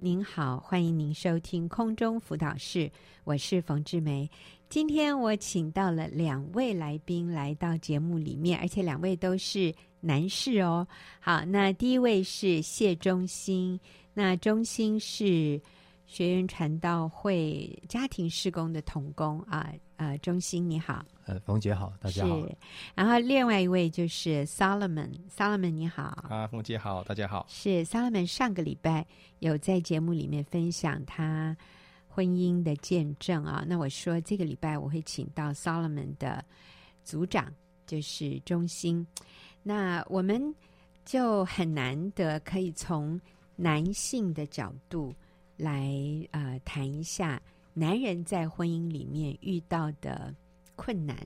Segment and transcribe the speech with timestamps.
[0.00, 2.88] 您好，欢迎您收听空中辅导室，
[3.24, 4.30] 我是冯志梅。
[4.68, 10.86] 今天我请到了两位来宾来到节目里面，而且两位都是男士哦。
[11.18, 13.76] 好，那第一位是谢忠兴，
[14.14, 15.60] 那忠兴是
[16.06, 19.72] 学员传道会家庭事工的童工啊。
[19.98, 21.04] 呃，中心你好。
[21.26, 22.40] 呃，冯姐好，大家好。
[22.40, 22.56] 是，
[22.94, 26.04] 然后另外一位就是 Solomon，Solomon 你好。
[26.30, 27.44] 啊，冯姐好，大家好。
[27.48, 29.04] 是 Solomon 上个礼拜
[29.40, 31.56] 有在节目里面分享他
[32.06, 33.64] 婚姻的见证啊。
[33.66, 36.44] 那我说这个礼拜我会请到 Solomon 的
[37.02, 37.52] 组长，
[37.84, 39.04] 就是中心。
[39.64, 40.54] 那我们
[41.04, 43.20] 就很难得可以从
[43.56, 45.12] 男性的角度
[45.56, 45.92] 来
[46.30, 47.42] 呃谈一下
[47.78, 50.34] 男人在婚姻里面遇到的。
[50.80, 51.18] 困难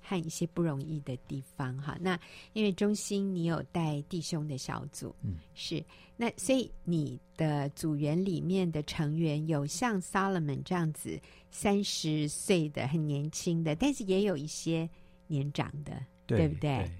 [0.00, 1.98] 和一些不容易的地方，哈。
[2.00, 2.16] 那
[2.52, 5.84] 因为中心，你有带弟兄的小组，嗯，是。
[6.16, 11.20] 那所以你的组员里面的成员有像 Solomon 这样子
[11.50, 14.88] 三十岁的很年轻的，但是也有一些
[15.26, 16.76] 年长的，对，对不对？
[16.78, 16.90] 对。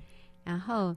[0.42, 0.88] 然后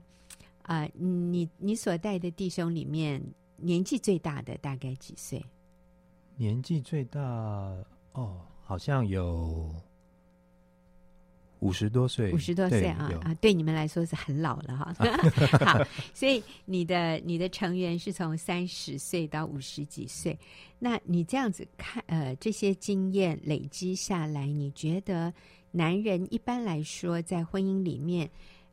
[0.62, 3.22] 啊、呃，你你所带的弟兄里面，
[3.56, 5.40] 年纪最大的大概几岁？
[6.34, 7.20] 年纪最大
[8.16, 9.72] 哦，好像有。
[11.60, 14.94] 五十多岁，五十多岁啊啊，对你们来说是很老了哈。
[15.64, 20.38] 好，所以你的你的成员是从三十岁到五十几岁。
[20.78, 25.32] 那你这样子看，呃，这些经验累积下来，你觉得
[25.70, 28.26] 男人一般来说在婚姻里面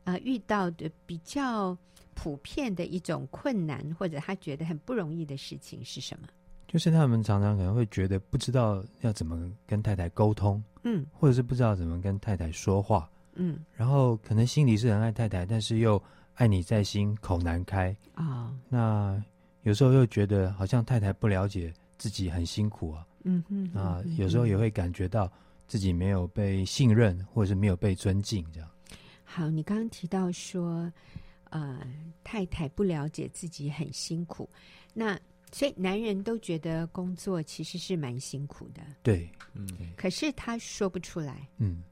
[0.04, 1.76] 啊、呃、遇到的比较
[2.12, 6.28] 普遍的一种困难，或者他觉得很不容易的事情是什么？
[6.74, 16.02] 就是他们常常可能会觉得不知道要怎么跟太太沟通，嗯，或者是不知道怎么跟太太说话，嗯，然后可能心里是很爱太太，但是又
[16.34, 18.58] 爱你在心，口难开啊、哦。
[18.68, 19.22] 那
[19.62, 25.30] 有时候又觉得好像太太不了解自己很辛苦啊，嗯哼，啊，有时候也会感觉到
[25.68, 28.68] 自己没有被信任，或者是没有被尊敬，这样。
[29.22, 30.92] 好，你刚刚提到说，
[31.50, 31.86] 呃，
[32.24, 34.50] 太太不了解自己很辛苦，
[34.92, 35.16] 那。
[35.54, 41.84] 所以男人都觉得工作其实是蛮辛苦的，对，嗯，可是他说不出来，嗯，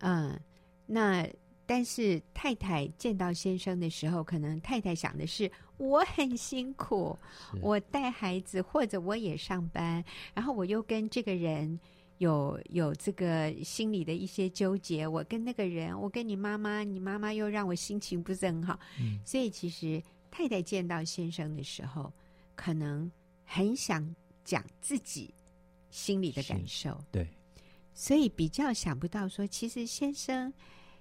[0.00, 0.40] 嗯，
[0.84, 1.24] 那
[1.64, 7.16] 但是太太见到先生的时候，可能太太想的是我很辛苦，
[7.60, 10.04] 我带孩子或者我也上班，
[10.34, 11.78] 然后我又跟这个人
[12.18, 22.12] 有有这个心里的一些纠结，我跟那个人，我跟你妈妈，你妈妈又让我心情不是很好，嗯，所以其实太太见到先生的时候。
[22.54, 23.10] 可能
[23.44, 24.14] 很想
[24.44, 25.32] 讲自己
[25.90, 27.28] 心里的感受，对，
[27.92, 30.52] 所以比较想不到说，其实先生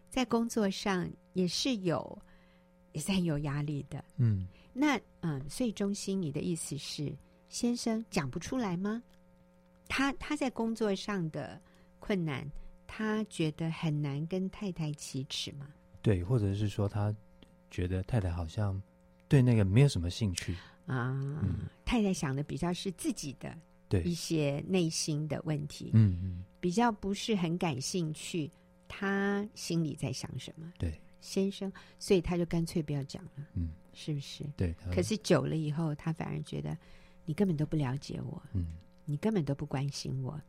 [0.09, 2.22] 在工作上也是有，
[2.91, 4.03] 也是很有压力的。
[4.17, 7.16] 嗯，那嗯，所以中心，你的意思是，
[7.47, 9.01] 先生讲不出来吗？
[9.88, 11.62] 他他在工作上的
[12.00, 12.50] 困难，
[12.88, 15.68] 他觉得很难跟太太启齿吗？
[16.01, 17.16] 对，或者是说，他
[17.69, 18.81] 觉得太太好像
[19.28, 20.56] 对那个没有什么兴趣。
[20.91, 23.57] 啊、嗯，太太想的比较是自己的
[23.88, 28.52] 对一些内心的问题，嗯嗯，比较不是很感兴趣，
[28.90, 30.69] 他心里在想什么？
[30.78, 34.44] 对，先生，所以他就干脆不要讲了，嗯，是不是？
[34.57, 34.75] 对。
[34.94, 36.78] 可是久了以后，他反而觉得
[37.24, 38.74] 你根本都不了解我，嗯，
[39.06, 40.40] 你根本都不关心我。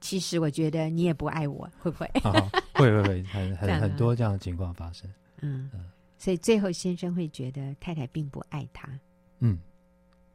[0.00, 2.06] 其实我觉得你也不爱我，会不会？
[2.24, 2.32] 啊、
[2.72, 5.10] 会会会， 很很很多这样的情况发生。
[5.42, 8.88] 嗯嗯，所以最后先生会觉得太太并不爱他，
[9.40, 9.58] 嗯。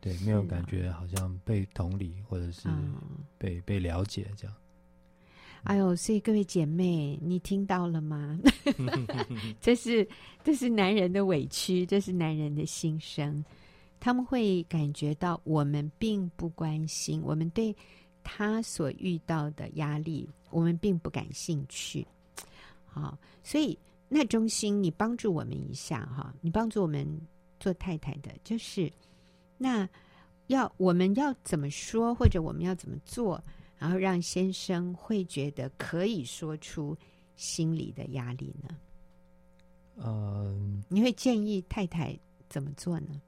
[0.05, 2.69] 对，没有感觉好像被同理，或者是
[3.39, 4.55] 被、嗯、被了解这样。
[5.63, 8.39] 哎呦，所以各位姐妹，你听到了吗？
[9.59, 10.07] 这是
[10.43, 13.43] 这是男人的委屈，这是男人的心声。
[13.99, 17.75] 他们会感觉到我们并不关心，我们对
[18.23, 22.05] 他所遇到的压力，我们并不感兴趣。
[22.85, 23.75] 好，所以
[24.07, 27.07] 那中心，你帮助我们一下哈，你帮助我们
[27.59, 28.87] 做太太的，就是。
[29.57, 29.87] 那
[30.47, 33.43] 要我们要怎么说，或者我们要怎么做，
[33.77, 36.95] 然后让先生会觉得可以说出
[37.35, 38.75] 心里的压力呢？
[39.97, 42.17] 嗯，你会建议太太
[42.49, 43.21] 怎么做呢？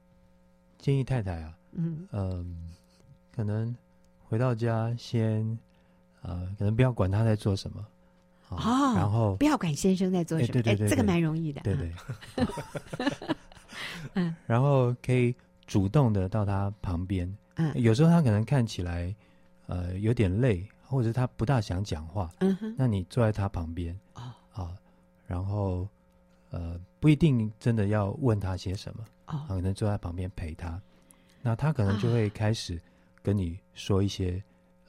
[0.77, 2.71] 建议太太啊，嗯嗯，
[3.35, 3.75] 可能
[4.27, 5.57] 回到家先
[6.21, 7.85] 呃，可能不要管他在做什么
[8.49, 8.57] 哦，
[8.95, 11.91] 然后不要管先生在做什么，对对对，对，这个蛮容易的，对对，
[14.13, 15.33] 嗯，然后可以。
[15.67, 19.13] 主动的到他旁边，嗯，有时候他可能看起来，
[19.67, 24.75] 呃，有点累，或者他不大想讲话，嗯哼，那你坐在他旁边，哦，啊，
[25.27, 25.87] 然后，
[26.49, 30.81] 呃，不一定真的要问他些什么，哦，可能坐在旁边陪他，
[31.41, 32.81] 那他可能就会开始
[33.21, 34.41] 跟你说一些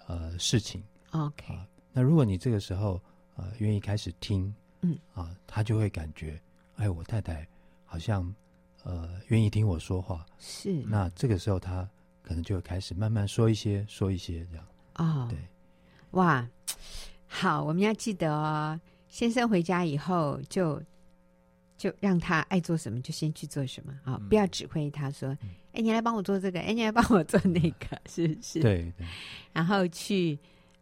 [0.07, 0.83] 呃事情。
[1.11, 3.01] OK，啊，那如果你这个时候
[3.35, 4.97] 呃愿意开始听，嗯。
[5.15, 6.41] 啊，他就会感觉，
[6.77, 7.45] 哎，我太太
[7.85, 8.33] 好像
[8.89, 10.73] 呃愿意听我说话，是。
[10.87, 11.89] 那这个时候他
[12.23, 14.67] 可能就会开始慢慢说一些，说一些这样。
[14.95, 15.39] 哦，对，
[16.13, 16.49] 哇，
[17.27, 20.83] 好，我们要记得哦，先生回家以后就
[21.77, 25.29] 就让他爱做什么就先去做什么啊，哦嗯、不要指挥他说，
[25.73, 28.61] 哎、嗯，你来帮我做这个，哎，你来帮我做那个， 是不是？
[28.61, 29.07] 对对，
[29.53, 30.39] 然后去。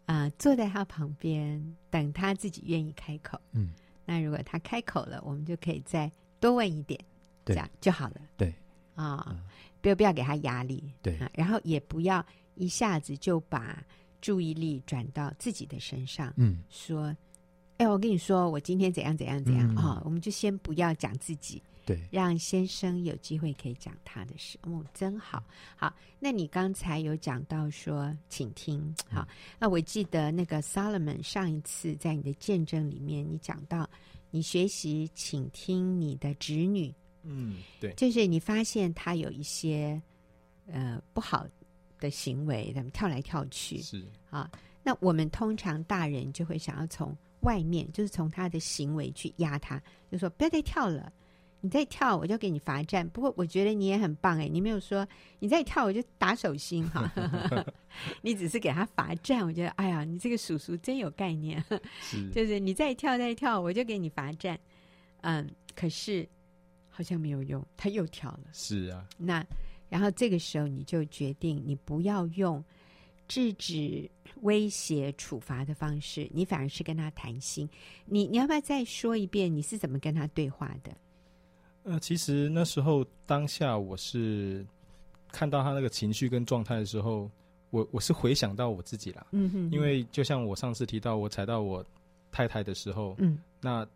[0.07, 1.61] 啊、呃，坐在他旁边，
[1.91, 3.41] 等他自己愿意开口。
[3.51, 3.73] 嗯，
[4.05, 6.09] 那如果他开口了，我们就可以再
[6.39, 7.07] 多问一点，对
[7.47, 8.21] 这样就好了。
[8.37, 8.53] 对，
[8.95, 9.43] 啊、
[9.81, 10.93] 不要不要给他压力。
[11.01, 13.83] 对、啊，然后也不要一下子就把
[14.21, 16.33] 注意力转到自己的身上。
[16.37, 17.17] 嗯，说，
[17.79, 20.03] 哎，我跟你说，我今天怎样怎样怎样啊、嗯哦？
[20.05, 21.63] 我们就先不要讲自己。
[21.85, 25.41] 对，让先生有机会可以讲他的事，哦，真好。
[25.77, 28.93] 好，那你刚才有讲到说，请听。
[29.09, 29.29] 好，嗯、
[29.61, 33.89] 那我记得那个 Solomon 上一次在你的见证里面，你讲到
[34.33, 36.93] 你学习倾听你的侄女，
[37.27, 40.01] 嗯，对，就是你发现他有一些
[40.67, 41.47] 呃不好
[41.99, 44.51] 的行为，他们跳来跳去，是啊。
[44.83, 51.13] 那我们通常大人就会想要从外面，就是从他的行为去压他，就说不要再跳了。
[51.63, 53.09] 你再跳，我就给你罚站。
[53.09, 55.09] 不过我觉得你也很棒哎，你没有说
[55.41, 57.11] 你再跳我就打手心哈，
[58.23, 59.45] 你只是给他罚站。
[59.45, 61.65] 我觉得哎呀，你这个叔叔真有概念，
[62.01, 64.57] 是就是你再跳再跳我就给你罚站。
[65.23, 66.29] 嗯，可是
[66.97, 68.45] 好像没有用，他又跳了。
[68.55, 69.45] 是啊，那
[69.91, 72.65] 然后这个时候你就决定你不要用
[73.29, 74.11] 制止、
[74.41, 77.69] 威胁、处罚的方式，你反而是跟他谈心。
[78.07, 80.91] 你你要不要再说一遍你是怎么跟他对话的？
[81.83, 84.67] 呃，其实那时候当下我是
[85.29, 87.31] 看到他那个情绪跟状态的时候，
[87.69, 91.85] 我我是回想到我自己啦，嗯哼，哼，因为就像我上次提到我踩到我
[92.33, 93.87] 太太的时候，嗯，那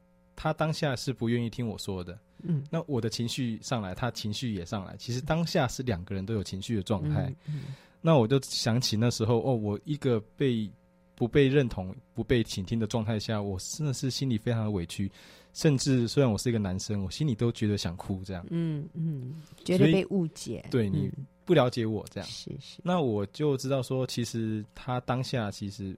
[0.43, 10.73] 他当下是不愿意听我说的，嗯，那我的情绪上来，他情绪也上来，其实当下是两个人都有情绪的状态，嗯，嗯，那我就想起那时候哦，我一个被
[11.15, 15.13] 不被认同、不被倾听的状态下，我真的是心里非常的委屈。
[15.53, 18.43] 甚至虽然我是一个男生，我心里都觉得想哭，这样。
[18.49, 20.65] 嗯嗯，觉得被误解。
[20.71, 21.11] 对，你
[21.45, 22.27] 不了解我这样。
[22.31, 22.81] 是是。
[22.83, 25.95] 那我就知道说，其实他当下其实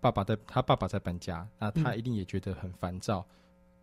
[0.00, 3.24] 爸爸在，他爸爸在搬家，那他一定也觉得很烦躁。
[3.28, 3.34] 嗯、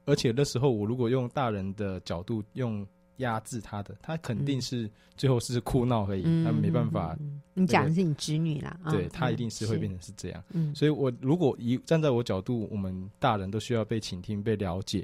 [0.08, 2.84] 而且那时候我如果用大人的角度用。
[3.18, 7.18] 压制他的，他肯定是最后是哭闹而已，嗯、他没办法。
[7.20, 10.44] 嗯、你讲的是你侄女啦，对、嗯、他一定是会变成是这样。
[10.52, 15.04] 嗯，所以我如果以站在我角度，我们大人都需要被倾听、被了解，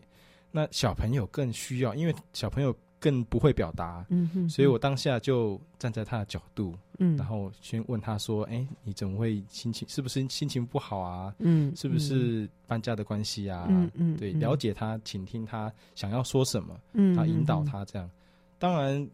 [0.51, 2.71] 那小朋友更需要，因为小朋友。
[3.03, 6.73] 更不会表达，嗯哼，所以我当下就站在他的角度，
[7.03, 9.87] 嗯，然后先问他说：“哎，你怎么会心情？
[9.89, 11.33] 是不是心情不好啊？
[11.39, 13.67] 嗯，是不是搬家的关系啊？
[13.69, 18.09] 嗯嗯，对，了解他，倾听他想要说什么，嗯，他引导他这样。
[18.57, 19.07] 当然，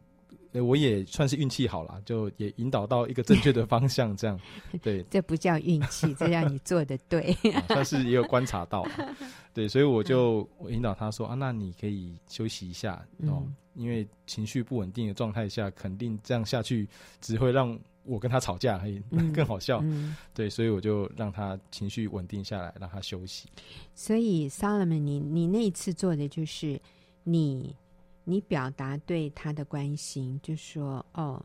[0.54, 4.40] 我也算是运气好了，就也引导到一个正确的方向，这样。
[4.81, 7.36] 对，这不叫运气，这叫你做的对，
[7.68, 8.86] 算是也有观察到。
[9.54, 13.44] 对，所以我就我引导他说啊，那你可以休息一下哦。
[13.75, 16.86] 因为情绪不稳定的状态下，肯定这样下去
[17.22, 19.01] 只会让我跟他吵架，而已，
[19.34, 19.80] 更好笑。
[19.84, 23.48] 嗯嗯、对，所以我就让他情绪稳定下来，让他休息。
[23.96, 26.82] 所以，Solomon，你你那一次做的就是
[27.24, 27.74] 你
[28.29, 31.43] 你表达对他的关心，就说哦，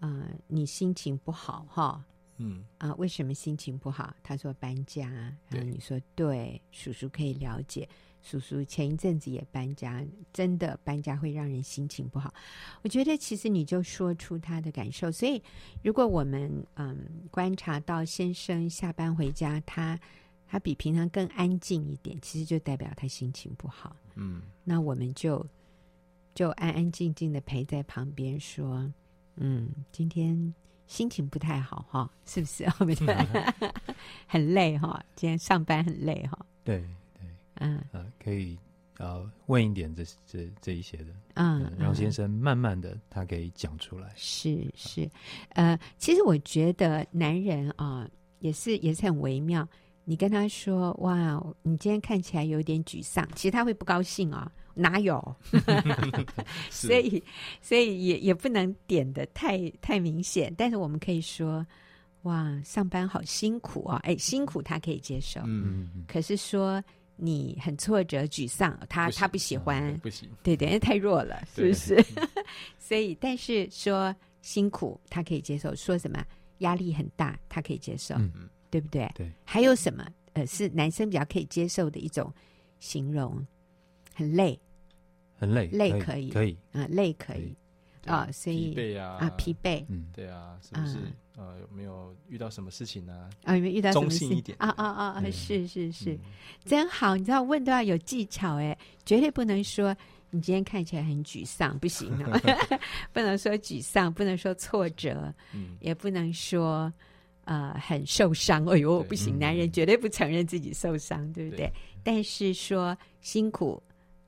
[0.00, 2.04] 呃，你心情不好哈，
[2.36, 4.14] 嗯啊，为什么心情不好？
[4.22, 5.08] 他说搬家，
[5.48, 7.88] 然后你说，对，叔叔可以了解。
[8.20, 12.32] 叔叔前一阵子也搬家，真的搬家会让人心情不好。
[12.82, 15.42] 我觉得其实你就说出他的感受，所以
[15.82, 16.98] 如果我们嗯
[17.30, 19.98] 观察到先生下班回家，他
[20.46, 23.94] 他比平常更安静一点，其实就代表他心情不好。
[24.14, 25.46] 嗯，那我们就
[26.34, 28.90] 就安安静静的陪在旁边说，
[29.36, 30.54] 嗯，今天
[30.86, 32.64] 心情不太好哈，是不是？
[32.80, 32.94] 我们
[34.26, 36.38] 很累哈，今天上班很累哈。
[36.64, 36.84] 对。
[37.58, 38.58] 嗯呃，可以
[38.98, 44.12] 呃问一点这这这一些的，嗯，让先生慢慢的他可以讲出来。
[44.16, 45.08] 是是，
[45.50, 48.10] 呃，其实我觉得男人啊
[48.40, 49.66] 也是也是很微妙。
[50.04, 55.36] 你跟他说哇，你今天看起来有点沮丧，其实他会不高兴啊，哪有？
[56.70, 57.22] 是所以
[57.62, 61.66] 所以也也不能点的太太明显，但是我们可以说
[62.22, 66.82] 哇，上班好辛苦啊，哎，辛苦他可以接受，嗯嗯，可是说。
[67.16, 72.04] 你很挫折、沮丧，他他不喜欢，不行，对对，因为太弱了，是不是？
[72.76, 74.12] 所以，但是说
[74.42, 75.72] 辛苦，他可以接受。
[75.76, 76.24] 说什么
[76.58, 79.08] 压力很大，他可以接受，嗯对不对？
[79.14, 79.30] 对。
[79.44, 80.04] 还有什么？
[80.32, 82.34] 呃，是男生比较可以接受的一种
[82.80, 83.46] 形容，
[84.14, 84.58] 很累，
[85.36, 86.30] 很累，累可可以。
[86.30, 87.54] 可以，啊，累可以。
[88.06, 89.84] 啊，所以疲惫啊啊，疲惫。
[89.88, 90.98] 嗯，对啊，是不是？
[90.98, 91.12] 嗯？
[91.36, 93.28] 呃，有没有遇到什么事情呢？
[93.44, 94.18] 啊，有没有遇到什么事？
[94.20, 94.56] 中性一点。
[94.60, 95.24] 啊啊啊啊！
[95.32, 96.12] 是是是。
[96.12, 96.18] 嗯，
[96.64, 99.96] 真好，你知道问都要有技巧哎，绝对不能说
[100.30, 102.38] 你今天看起来很沮丧，不行哦，
[103.12, 106.92] 不能说沮丧，不能说挫折，嗯，也不能说
[107.46, 108.66] 呃很受伤。
[108.66, 109.08] 哎呦，对。
[109.08, 109.38] 不行，嗯。
[109.38, 111.66] 男人绝对不承认自己受伤，对不对？
[111.68, 111.72] 对。
[112.04, 113.82] 但是说辛苦、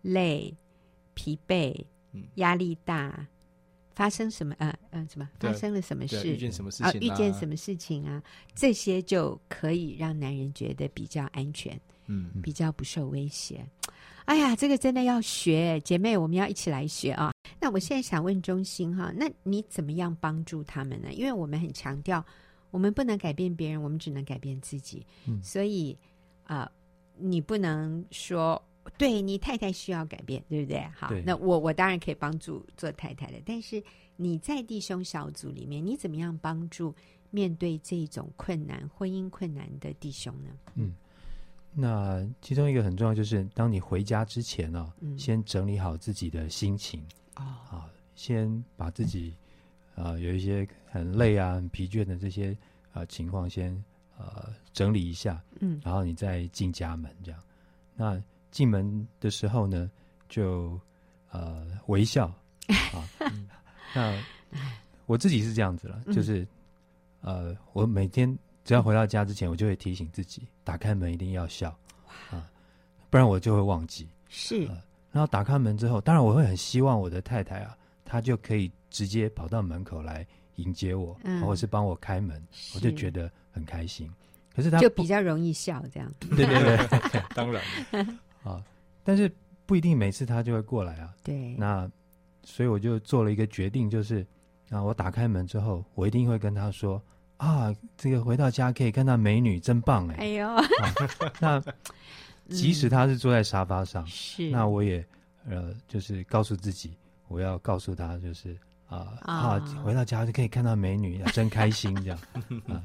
[0.07, 0.55] 累、
[1.15, 3.27] 疲惫嗯、压力大，
[3.95, 4.55] 发生什么？
[4.59, 5.29] 呃呃，什么？
[5.39, 6.27] 发生了什么事？
[6.29, 7.01] 遇见什么事啊，情？
[7.01, 7.47] 遇见什？
[7.47, 8.23] 么事情啊？
[8.55, 13.67] 这些就可以让男人觉得比较安全，嗯，比较不受威胁。
[14.27, 17.33] 哎呀，这个真的要学，姐妹，我们要一起来学啊！
[17.61, 21.13] 那我现在想问中心哈，那你怎么样帮助他们呢？
[21.13, 22.25] 因为我们很强调，
[22.71, 25.07] 我们不能改变别人，我们只能改变自己。
[25.27, 25.97] 嗯所以
[26.45, 26.73] 啊、呃，
[27.19, 28.61] 你不能说
[28.99, 30.81] 对你太太需要改变，对不对？
[30.95, 33.83] 好，那我我当然可以帮助做太太的，但是
[34.17, 36.95] 你在弟兄小组里面，你怎么样帮助
[37.31, 40.50] 面对这种困难、婚姻困难的弟兄呢？
[40.75, 40.95] 嗯。
[41.79, 49.35] 那其中一个很重要，就是当你回家之前呢、嗯先整理好自己的心情哦，啊，先把自己
[49.95, 52.57] 啊有一些很累啊、很疲倦的这些
[52.95, 53.85] 啊情况先
[54.17, 57.38] 呃整理一下，嗯然后你再进家门这样。
[57.95, 58.23] 那
[58.57, 59.91] 进门的时候呢，
[60.31, 60.81] 就
[61.31, 62.33] 呃微笑
[62.95, 63.05] 啊。
[63.95, 64.19] 那
[65.05, 66.47] 我自己是这样子了，嗯就是
[67.21, 68.27] 呃，我每天
[68.65, 71.69] 只要回到家之前，我就会提醒自己，打开门一定要笑
[72.31, 72.49] 啊，
[73.11, 74.09] 不然我就会忘记。
[74.31, 74.83] 是呃
[75.13, 82.43] 然后打开门之后，当然我会很希望我的太太啊，她就可以直接跑到门口来迎接我，嗯或者是帮我开门，
[82.75, 84.11] 我就觉得很开心。
[84.55, 86.11] 可是她就比较容易笑，这样。
[86.21, 87.63] 对对对 当然，
[88.47, 88.62] 啊，
[89.03, 89.31] 但是
[89.67, 91.12] 不一定每次他就会过来啊。
[91.23, 91.91] 对，那
[92.45, 94.25] 所以我就做了一个决定，就是
[94.71, 97.03] 啊，我打开门之后，我一定会跟他说
[97.38, 100.15] 啊，这个回到家可以看到美女，真棒哎。
[100.19, 100.65] 哎呦，啊
[101.41, 101.62] 那
[102.49, 105.05] 即使他是坐在沙发上，是那我也
[105.49, 112.19] 呃，就是告诉自己，我要告诉他，就是啊啊啊，回到家就可以看到美女，真开心这样。
[112.71, 112.81] 啊，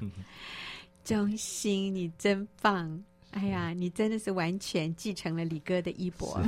[1.03, 3.03] 中心，你真棒！
[3.31, 6.39] 哎呀，你真的是完全继承了李哥的衣钵。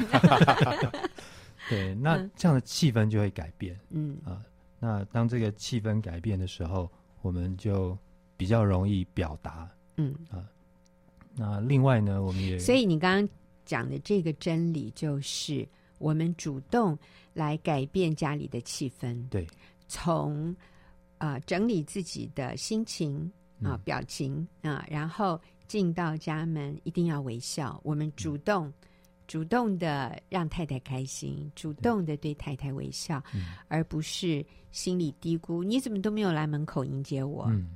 [1.70, 2.32] 对，那嗯。
[2.36, 3.80] 这样的气氛就会改变。
[3.90, 4.18] 嗯。
[4.26, 4.44] 啊。
[4.80, 7.98] 那当这个气氛改变的时候，我们就
[8.36, 9.70] 比较容易表达。
[9.96, 10.14] 嗯。
[10.30, 10.44] 啊，
[11.36, 13.30] 那另外呢，我们也所以你刚刚
[13.66, 15.66] 讲的这个真理，就是
[16.00, 17.00] 我们主动
[17.34, 19.48] 来改变家里的气氛，对。
[19.88, 20.54] 从
[21.18, 23.80] 啊、呃整理自己的心情啊、嗯。
[23.86, 25.40] 表情啊，然后
[25.74, 27.82] 进到家门一定要微笑。
[27.84, 28.72] 我们主动、
[29.26, 33.56] 主动的让太太开心，主动的对太太微笑，嗯。
[33.70, 37.48] 而不是心里嘀咕：你怎么都没有来门口迎接我？
[37.50, 37.72] 嗯。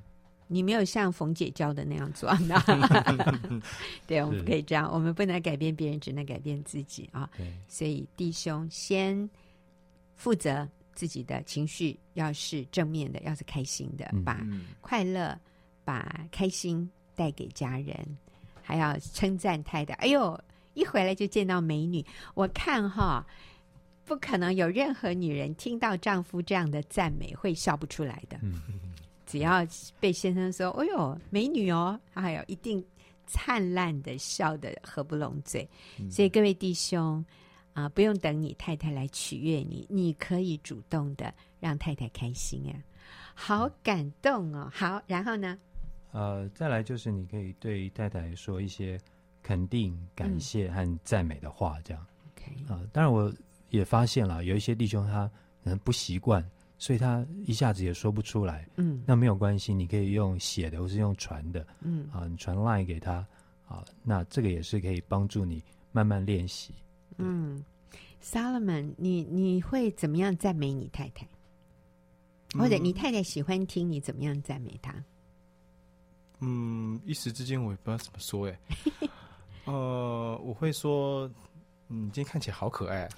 [0.46, 2.32] 你没有像冯姐教的那样做，
[4.06, 7.28] 对，我们不可以这样，我们不能改变别人，只能改变自己啊。
[7.36, 7.52] 对。
[7.68, 9.28] 所以弟兄先
[10.14, 14.24] 负责自己的情绪，要是正面的，要是开心的，嗯。
[14.24, 15.36] 把嗯，快乐、
[15.84, 18.18] 把开心带给家人，
[18.62, 19.94] 还要称赞太太。
[19.96, 20.40] 哎呦，
[20.76, 22.06] 一回来就见到美女，
[22.36, 23.26] 我看哈，
[24.06, 28.38] 不可能有任何女人听到丈夫这样的赞美会笑不出来的。
[28.44, 28.62] 嗯
[29.26, 29.68] 只要
[30.00, 32.82] 被先生说：“哎呦，美女哦！”还有一定
[33.26, 35.68] 灿烂的笑得合不拢嘴。
[36.00, 37.26] 嗯所以各位弟兄
[37.74, 42.80] 啊，不用等你太太来取悦你，你可以主动的让太太开心啊、
[43.34, 44.72] 好感动哦！
[44.74, 45.60] 好，然后呢？
[46.12, 49.00] 呃，再来就是你可以对太太说一些
[49.44, 52.06] 肯定、感谢和赞美的话，这样。
[52.36, 53.32] OK，啊、当然我
[53.70, 55.30] 也发现了，有一些弟兄他
[55.64, 56.44] 可能不习惯，
[56.78, 58.68] 所以他一下子也说不出来。
[58.78, 63.26] 嗯那没有关系，你可以用写的或是用传的嗯啊，你传 line 给他
[63.68, 66.74] 啊，那这个也是可以帮助你慢慢练习。
[67.18, 67.64] 嗯
[68.24, 71.28] ，Solomon，你你会怎么样赞美你太太？
[72.58, 74.94] 或者你太太喜欢听你怎么样赞美她？
[74.94, 75.04] 嗯，
[77.06, 78.60] 一时之间我也不知道怎么说哎。
[79.66, 81.30] 呃，我会说，
[81.90, 83.10] 嗯，你今天看起来好可爱啊，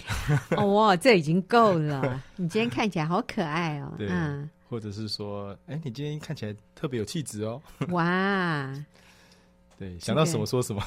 [0.57, 2.23] 哦，这已经够了。
[2.35, 3.93] 你今天看起来好可爱哦。
[3.99, 7.61] 对嗯，或者是说，哎，你今天看起来特别有气质哦。
[7.89, 8.73] 哇，
[9.77, 10.81] 对，想到什么说什么。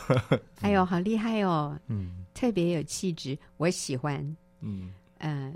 [0.62, 4.36] 哎呦，好厉害哦，嗯，特别有气质，我喜欢。
[4.62, 5.54] 嗯，呃，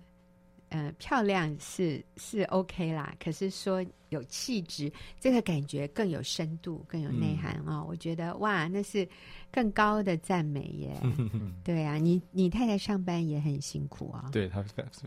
[0.68, 7.86] 呃，漂亮是是 OK 啦，可是说有气质，这个感觉更有深度，更有内涵啊、嗯哦！
[7.88, 9.08] 我觉得哇，那是
[9.50, 11.00] 更高的赞美耶。
[11.62, 14.30] 对啊，你你太太上班也很辛苦啊、哦。
[14.32, 14.64] 对，她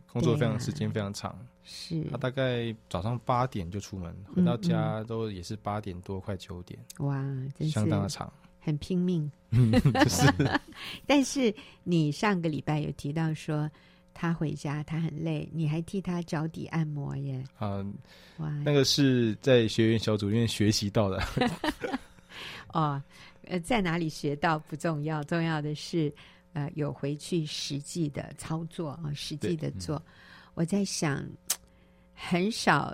[0.08, 6.80] 工作非常时间非常长，是她大概早上八点就出门，回到家都也是八点多，快九点。
[7.00, 7.16] 哇，
[7.58, 9.30] 真是相当的长，很拼命。
[10.08, 10.26] 是，
[11.06, 13.70] 但是你上个礼拜有提到说。
[14.20, 17.42] 他回家，他很累，你还替他脚底按摩耶？
[17.58, 17.82] 啊，
[18.36, 21.24] 哇，那个是在学员小组里面学习到的。
[22.74, 23.02] 哦，
[23.46, 26.14] 呃，在哪里学到不重要，重要的是，
[26.52, 29.96] 呃，有回去实际的操作啊，实际的做。
[29.96, 30.04] 嗯、
[30.56, 31.26] 我在想，
[32.14, 32.94] 很少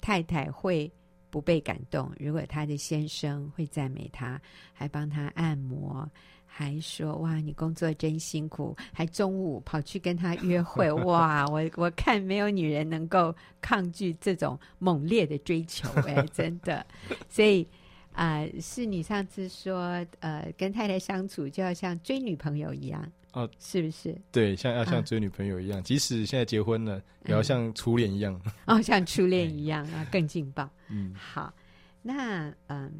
[0.00, 0.90] 太太会
[1.30, 6.10] 不被感动，如果他的先生会赞美他，还帮他按摩。
[6.56, 11.44] 还说哇，你工作真辛苦，还中午跑去跟他约会 哇！
[11.48, 16.86] 我我看没有女人能够抗拒这种猛烈的追求哎， 真的。
[17.28, 17.66] 所以
[18.12, 24.16] 啊、呃，是你上次说呃，跟太太相处就要像追女朋友一样哦、啊，是不是？
[24.30, 30.70] 对，像要像追女朋友一样，啊、即使现在结婚了，也要像初恋一样、嗯、哦，像初恋 一样啊，更劲爆。
[30.88, 31.52] 嗯，好，
[32.00, 32.92] 那嗯。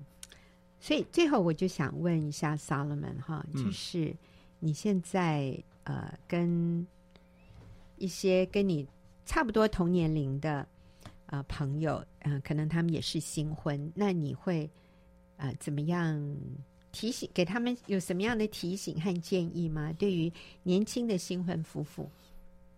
[0.85, 4.15] 所以最后我就想问一下 Solomon 哈，就是
[4.59, 6.87] 你现在呃跟
[7.97, 8.87] 一些跟你
[9.25, 10.69] 差不多同年龄的
[11.25, 14.69] 呃朋友，嗯、呃，可能他们也是新婚，那你会
[15.39, 16.23] 呃怎么样
[16.93, 19.91] 提醒给他们有什么样的提醒和建议吗？
[19.99, 20.31] 对于
[20.65, 22.07] 年轻的新婚夫妇，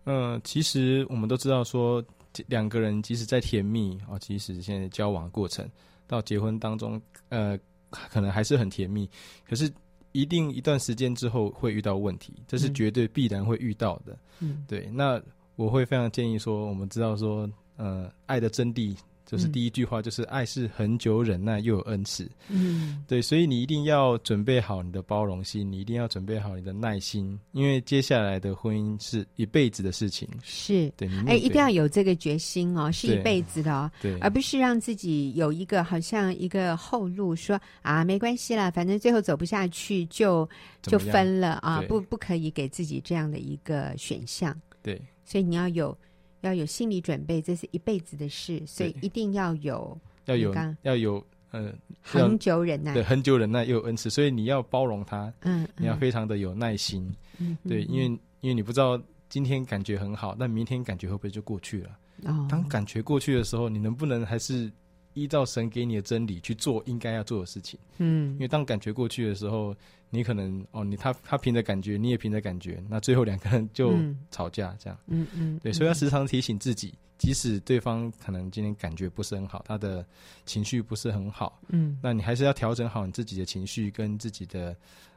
[0.05, 2.01] 嗯、呃，其实我们都知道说
[2.45, 5.69] 两个人即使在甜蜜啊，即使现在交往过程
[6.07, 7.59] 到结婚当中，呃。
[7.89, 9.09] 可能还是很甜蜜，
[9.47, 9.71] 可是
[10.11, 14.17] 一定一段时间之后会遇到问题，这是绝对必然会遇到的。
[14.39, 14.89] 嗯，对。
[14.93, 15.21] 那
[15.55, 18.95] 我会非常建议说，我们知道说，呃，爱的真谛。
[19.27, 22.27] 就是第一句话，就是爱是恒久忍耐又有恩慈。
[22.47, 30.25] 嗯，对，所以你一定要准备好你的包容心，你一定要准备好你的耐心，因为接下来的婚姻是一辈子的事情。
[30.41, 40.49] 是，对，哎、欸，一定要有这个决心哦，是一辈子的哦，对，而不是让自己有一个好像一个后路说，说啊，没关系啦，反正最后走不下去就
[40.81, 44.57] 就分了啊，不不可以给自己这样的一个选项。
[44.81, 45.97] 对，所以你要有。
[46.41, 58.05] 要有心理准备，这是一辈子的事，所以一定要有要有要有嗯恒久忍耐，对，恒久忍耐又有恩慈，所以你要包容他，嗯，嗯，你要非常的有耐心，嗯，对，因为
[58.41, 61.97] 因为你不知道今天感觉很好，但明天感觉会不会就过去了？
[62.23, 64.71] 哦，当感觉过去的时候，你能不能还是
[65.17, 67.79] 依照神给你的真理去做应该要做的事情？
[67.97, 69.75] 嗯，因为当感觉过去的时候。
[70.09, 73.93] 你可能哦，你他他凭着感觉，你也凭着感觉，那最后两个人就
[74.31, 74.97] 吵架这样。
[75.07, 80.05] 嗯嗯，对，所以要时常提醒自己，即使对方可能今天感觉不是很好，他的
[80.45, 84.73] 情绪不是很好，嗯，那你还是要调整好你自己的情绪跟自己的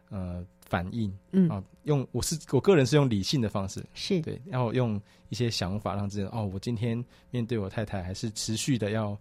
[0.08, 1.16] 呃反应。
[1.30, 9.16] 嗯啊，用我是我个人是用理性的方式，是对，然后用一些想法让自己哦，我今天面对我太太还是持续的要。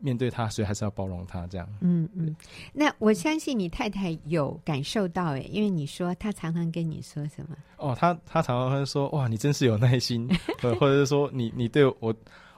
[0.00, 1.68] 面对他，所以还是要包容他，这样。
[1.80, 2.34] 嗯嗯，
[2.72, 7.56] 那我相信你太太有感受到诶，因为你说她常常跟你说什么？
[7.78, 10.28] 哦，她她常常会说：“哇，你真是有耐心。”
[10.78, 12.14] 或者是说：“你你对我。”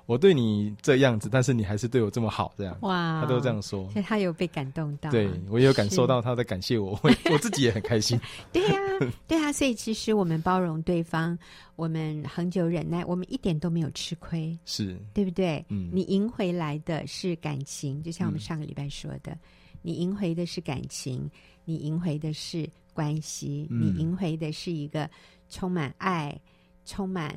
[0.06, 2.76] 我对你这样子，但是你还是对我这么好，这样。
[2.82, 8.18] 哇，他都这样说，所以他有被感动到，对我也有感受到他在感谢我，我我自己也很开心。
[8.52, 11.36] 对呀、啊，对啊，所以其实我们包容对方，
[11.74, 14.96] 我们恒久忍耐，我们一点都没有吃亏，是。
[15.12, 15.64] 对不对？
[15.68, 19.38] 嗯，你赢回来的是感情，就像我们上个礼拜说的，嗯、
[19.82, 21.28] 你赢回的是感情，
[21.64, 25.10] 你赢回的是关系，嗯、你赢回的是一个
[25.50, 26.38] 充满爱、
[26.84, 27.34] 充满。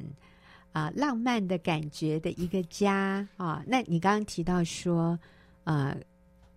[0.71, 5.17] 啊，浪漫的感觉的一个家啊，那你刚刚提到说，
[5.63, 5.97] 呃，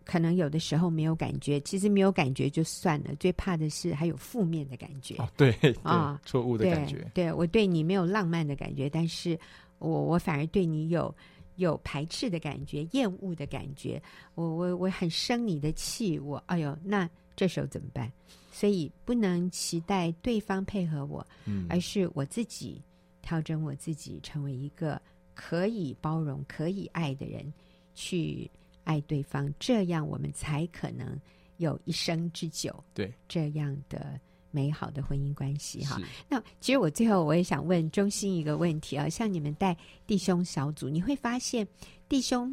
[0.05, 5.17] 可能有的时候没有感觉，其实没有感觉就算了，最怕的是还有负面的感觉。
[5.17, 5.51] 哦，对
[5.83, 6.97] 啊，错误的感觉。
[7.15, 9.39] 对，对我对你没有浪漫的感觉，但是
[9.79, 11.15] 我我反而对你有
[11.57, 14.01] 有排斥的感觉、厌恶的感觉。
[14.35, 18.13] 我我我很生你的气，我哎呦，那这时候怎么办？
[18.53, 22.79] 所以不能期待对方配合我，嗯，而是我自己。
[23.23, 25.01] 调整我自己，成为一个
[25.35, 27.51] 可以包容、可以爱的人，
[27.95, 28.51] 去
[28.85, 31.19] 爱对方，这样我们才可能
[31.57, 32.85] 有一生之久。
[32.93, 35.99] 对，这样的美好的婚姻关系哈。
[36.29, 41.67] 那其实我最后我也想问中心一个问题啊，像你们带弟兄小组，你会发现
[42.09, 42.53] 弟兄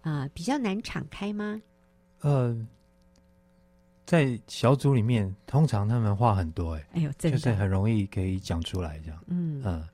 [0.00, 1.60] 啊、呃、比较难敞开吗？
[2.20, 2.66] 呃，
[4.06, 9.22] 在小组里面，通常他们话很多，哎，哎呦，真的就是很容易可以讲出来这样。
[9.26, 9.86] 嗯嗯。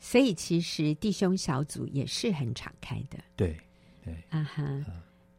[0.00, 3.18] 所以其实弟兄小组也是很敞开的。
[3.36, 3.56] 对
[4.04, 4.84] 对，啊哈。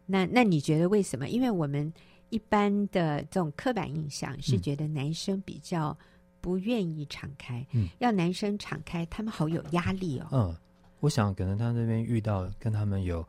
[0.05, 1.29] 那那你觉得为什么？
[1.29, 1.93] 因为我们
[2.29, 5.95] 一般的这种刻板印象是觉得男生比较
[6.41, 10.27] 不愿意敞开，嗯，要男生敞开，他们好有压力哦。
[10.31, 10.57] 嗯，
[10.99, 13.23] 我想可能他那边遇到跟他们有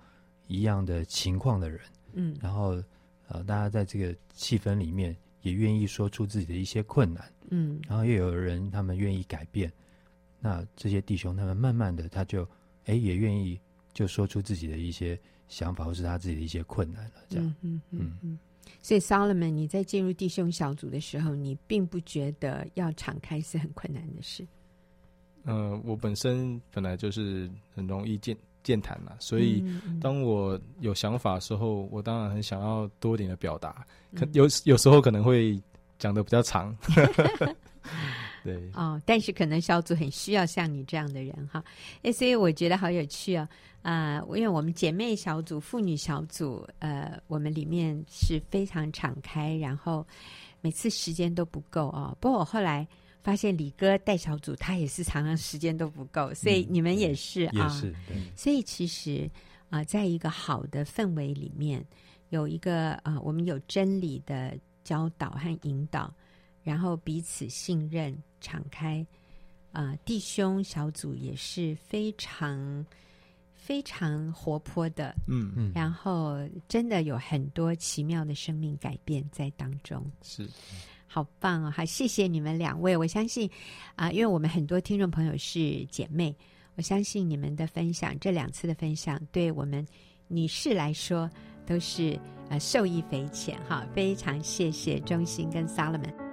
[0.46, 1.80] 一样的情况的人，
[2.14, 2.82] 嗯，然后
[3.28, 9.70] 呃，大家在这个气氛里面也愿意说出自己的一些困难，嗯，然后又有人他们愿意改变，
[10.40, 12.48] 那这些弟兄他们慢慢的他就
[12.86, 13.60] 哎也愿意
[13.92, 15.18] 就说出自己的一些。
[15.50, 18.38] 想法或是他自己的一些困难了，这样，嗯嗯嗯嗯。
[18.80, 24.46] 所以，Solomon，你在进入弟兄小组的时候，你并不觉得要敞开是很困难的事。
[25.42, 29.64] 嗯、呃，我本身本来就是很容易健健谈嘛，所以
[30.00, 35.60] 当我有想法的时候，我当然很想要多点的表达，可有有时候可能会
[35.98, 36.72] 讲的比较长。
[38.42, 41.62] 对哦，但是可能小组很需要像你这样的人哈，
[42.02, 43.48] 哎，所以我觉得好有趣哦，
[43.82, 50.06] 啊、呃，因为我们姐妹小组、妇女小组，呃，我们里面是非常敞开，然后
[50.60, 52.16] 每次时间都不够哦。
[52.20, 52.86] 不过我后来
[53.22, 57.94] 发现李哥带小组，他也是常常时间都不够，所以你们也是啊，也是，
[58.36, 59.30] 所以其实
[59.68, 61.84] 啊、呃，在一个好的氛围里面，
[62.30, 66.12] 有一个啊、呃，我们有真理的教导和引导。
[66.62, 69.04] 然后彼此信任、敞开，
[69.72, 72.84] 啊、呃，弟兄小组也是非常
[73.54, 80.48] 非常活泼的，嗯嗯，然后真的有很多奇妙的生命改变在当中，是，
[81.06, 81.70] 好棒哦！
[81.70, 82.96] 好，谢谢你们两位。
[82.96, 83.48] 我相信
[83.96, 86.34] 啊、呃，因为我们很多听众朋友是姐妹，
[86.76, 89.86] 我相信你们的分享，这两次的分享，对我们
[90.28, 91.30] 女士来说
[91.66, 92.18] 都是
[92.48, 93.86] 呃受益匪浅哈。
[93.94, 96.29] 非常谢谢忠心跟 Solomon。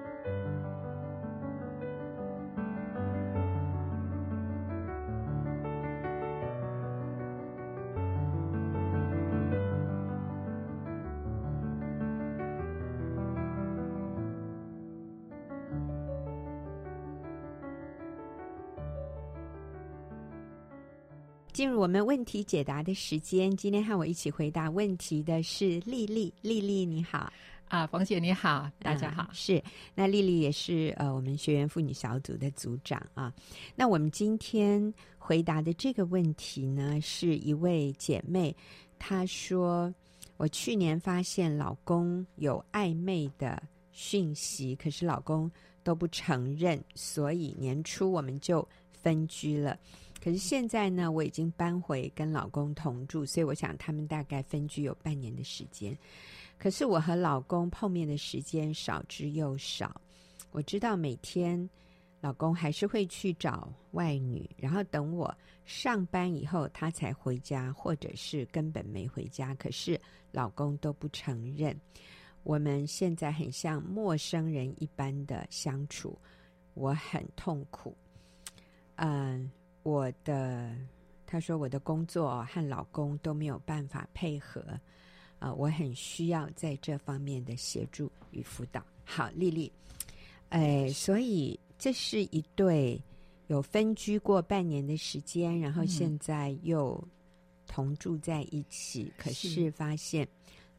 [21.58, 26.32] 进入我们问题解答的时间，今天和我一起回答问题的是丽丽。
[26.44, 27.34] 丽丽你好，
[27.68, 29.24] 啊，冯姐你好，大家好。
[29.24, 29.64] 嗯、是，
[29.96, 33.34] 那丽丽也是呃我们学员妇女小组的组长啊。
[33.76, 38.56] 那我们今天回答的这个问题呢，是一位姐妹，
[39.00, 39.92] 她说
[40.38, 43.60] 我去年发现老公有暧昧的
[43.92, 45.50] 讯息，可是老公
[45.82, 49.76] 都不承认，所以年初我们就分居了。
[50.20, 55.98] 可是现在呢，我已经搬回跟老公同住，所以我想他们大概分居有半年的时间。
[56.58, 60.02] 可是我和老公碰面的时间少之又少。
[60.52, 61.70] 我知道每天
[62.20, 65.34] 老公还是会去找外女，然后等我
[65.66, 69.54] 上班以后他才回家，或者是根本没回家。
[69.56, 70.02] 可是
[70.32, 71.80] 老公都不承认。
[72.44, 76.18] 我们现在很像陌生人一般的相处，
[76.74, 77.96] 我很痛苦。
[78.96, 79.52] 嗯。
[79.88, 80.76] 我的，
[81.26, 84.60] 他说我的工作和老公都没有办法配合，
[85.40, 88.86] 啊、呃，我很需要在这方面的协助与辅导。
[89.06, 89.72] 好，丽丽，
[90.50, 93.02] 哎，所以这是一对
[93.48, 97.02] 有分居过半年的时间，然后现在又
[97.66, 100.28] 同住在一起，嗯、可是发现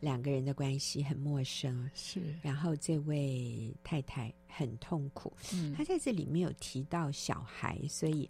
[0.00, 8.28] 两个人的关系很陌生，是，然后这位太太很痛苦，嗯，她在这里没有提到小孩，所以。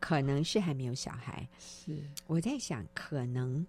[0.00, 3.64] 可能是还没有小孩，是我在想，可能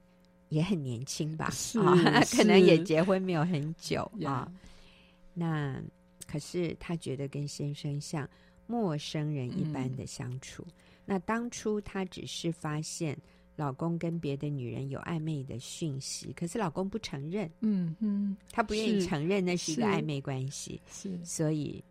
[0.50, 4.52] 也很年轻吧，是，哦、 是可能也结婚没有很久啊。
[5.34, 5.80] 那
[6.26, 8.28] 可是他觉得跟先生像
[8.66, 10.64] 陌生人一般的相处。
[10.68, 10.74] 嗯、
[11.06, 13.18] 那当初他只是发现
[13.58, 21.84] 老公跟别的女人有暧昧的讯息，可是老公不承认，嗯嗯，他不愿意承认那是一个暧昧关系，是，所以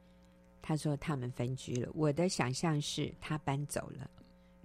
[0.62, 1.90] 他说他们分居了。
[1.94, 4.11] 我的想象是他搬走了。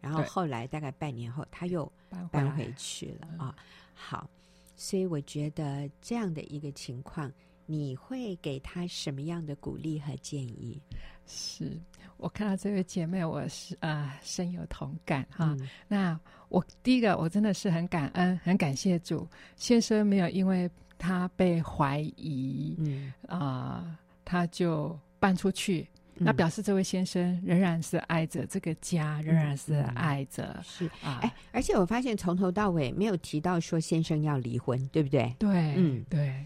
[0.05, 1.91] 然后后来大概半年后，他又
[2.29, 3.55] 搬回去了啊、哦。
[3.95, 4.29] 好，
[4.75, 7.31] 所以我觉得这样的一个情况，
[7.65, 10.79] 你会给他什么样的鼓励和建议？
[11.25, 11.81] 是
[12.17, 15.67] 我看到这位姐妹，我是啊、呃、深有同感哈、嗯。
[15.87, 25.89] 那我第一个，我真的是很感恩，很感谢主先生没有因为他被怀疑，嗯啊、呃，他就搬出去。
[26.17, 31.19] 那表示这位先生仍然是爱着这个家，嗯、仍然是爱着、嗯、是啊。
[31.21, 35.35] 哎，而且我发现从头到尾没有提到说先生要离婚，对不对？
[35.37, 36.45] 对，嗯，对。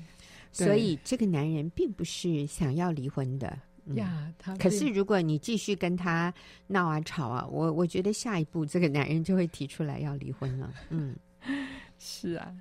[0.51, 3.57] 所以这个男人并不是想要离婚的。
[3.93, 6.33] 呀，他可是如果你继续跟他
[6.67, 10.73] 闹啊吵啊，我我觉得下一步这个男人就会提出来要离婚了。
[10.89, 11.15] 嗯，
[11.99, 12.51] 是啊，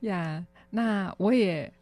[0.00, 1.72] 呀，那我也。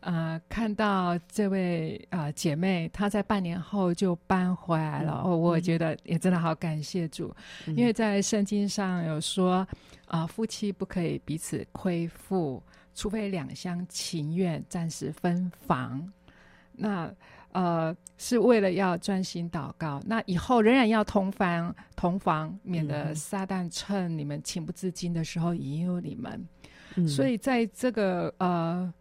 [0.00, 5.22] 呃，看到这位啊、呃、姐妹，她在半年后就搬回来了。
[5.24, 7.34] 嗯、我觉得也真的好感谢主，
[7.66, 9.66] 嗯、因为在圣经上有说，
[10.06, 12.62] 啊、呃，夫妻不可以彼此亏负，
[12.94, 16.08] 除非两厢情愿，暂时分房。
[16.72, 17.12] 那
[17.50, 20.00] 呃，是为了要专心祷告。
[20.06, 26.46] 那以后仍然要同房，同房，免得撒旦趁你们情不自禁的时候引诱你们。
[26.94, 28.94] 嗯、所以在这个呃。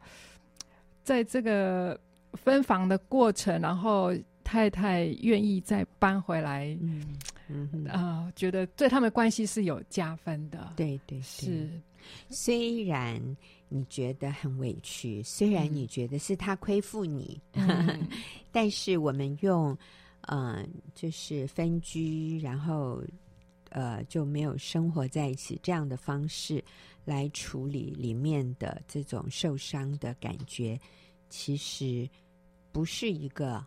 [1.07, 1.97] 在这个
[2.33, 7.17] 分房的过程，然后太太愿意再搬回来，嗯
[7.47, 10.73] 嗯啊、呃，觉得对他们关系是有加分的。
[10.75, 11.69] 对对，对是。
[12.29, 13.21] 虽然
[13.69, 18.05] 你觉得很委屈，虽然你觉得是他亏负你，嗯、
[18.51, 19.71] 但是我们用
[20.23, 23.01] 嗯、呃，就是分居，然后
[23.69, 26.63] 呃就没有生活在一起这样的方式。
[27.05, 30.77] 来处理里面的这种受伤的感觉，
[31.29, 32.05] 其实
[32.73, 33.65] 不是一个啊、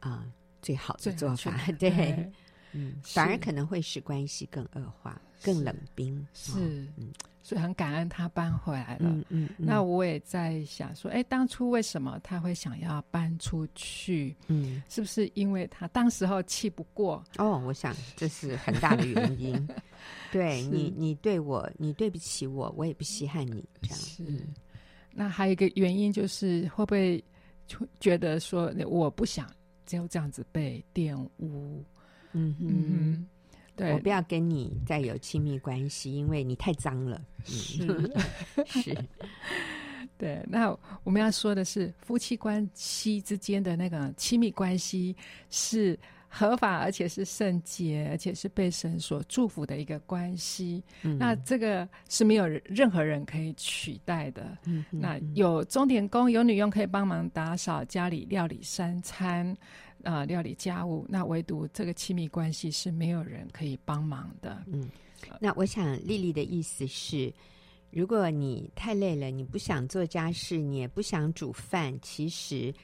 [0.00, 1.56] 呃、最好的做法。
[1.80, 2.32] 对，对
[2.72, 6.14] 嗯， 反而可能会使关系更恶化、更冷冰。
[6.34, 6.52] 是，
[6.98, 7.10] 嗯，
[7.48, 9.08] 所以很感恩他搬回来了。
[9.08, 14.36] 嗯嗯，嗯那我也在想说，哎，当初为什么他会想要搬出去？
[14.48, 17.24] 嗯，是不是因为他当时候气不过？
[17.38, 19.66] 哦，我想这是很大的原因。
[20.30, 23.66] 对你，你对我，你对不起我，我也不稀罕你。
[23.80, 24.46] 这样是。
[25.10, 27.24] 那还有一个原因就是，会不会
[27.98, 29.50] 觉得说，我不想
[29.86, 31.82] 就这样子被玷污？
[32.32, 33.26] 嗯哼，
[33.78, 37.18] 对，我不要跟你再有亲密关系，因为你太脏了。
[37.44, 38.12] 是
[38.66, 38.94] 是，
[40.18, 40.44] 对。
[40.48, 45.16] 那我们要说的是，夫妻关系之间的那个亲密关系
[45.48, 45.98] 是。
[46.30, 50.84] 合法，而且是圣洁，而且是被神所祝福的一个关系。
[51.02, 54.46] 嗯、那这个是没有任何人可以取代的。
[54.90, 59.56] 那有钟点工、有女佣可以帮忙打扫家里、料理三餐，啊、
[60.02, 61.06] 呃，料理家务。
[61.08, 64.62] 那唯独这个亲密关系是没有人可以帮忙的。
[64.66, 64.90] 嗯，
[65.40, 67.32] 那我想丽丽的意思是，
[67.90, 72.74] 如果你太累了，你不想做家事，你也不想煮饭，其实。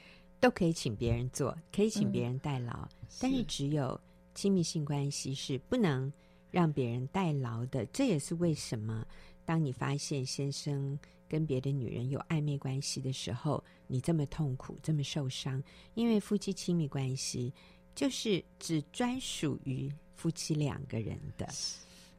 [0.41, 3.99] 都可以请别人做，可以请别人代劳，嗯、但是只有
[4.35, 6.11] 亲密性关系是不能
[6.51, 7.83] 让别人代劳的。
[7.87, 9.03] 这也是为什么，
[9.43, 15.61] 当你发现先生跟别的女人有暧昧关系的时候，你这么痛苦，这么受伤。
[15.93, 17.53] 因为夫妻亲密关系
[17.93, 21.47] 就是只专属于夫妻两个人的。